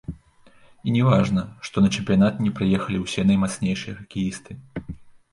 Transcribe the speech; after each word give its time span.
І 0.87 0.93
не 0.93 1.01
важна, 1.07 1.41
што 1.67 1.83
на 1.85 1.89
чэмпіянат 1.99 2.39
не 2.45 2.53
прыехалі 2.59 3.01
ўсе 3.01 3.25
наймацнейшыя 3.33 3.93
хакеісты. 3.99 4.57